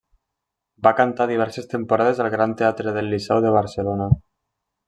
Va 0.87 0.93
cantar 0.99 1.27
diverses 1.31 1.69
temporades 1.75 2.23
al 2.25 2.31
Gran 2.39 2.57
Teatre 2.63 2.97
del 2.99 3.15
Liceu 3.15 3.47
de 3.49 3.53
Barcelona. 3.61 4.13